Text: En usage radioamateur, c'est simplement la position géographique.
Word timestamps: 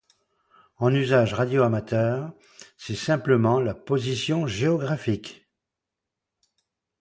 En 0.77 0.91
usage 0.95 1.35
radioamateur, 1.35 2.33
c'est 2.75 2.95
simplement 2.95 3.59
la 3.59 3.75
position 3.75 4.47
géographique. 4.47 5.47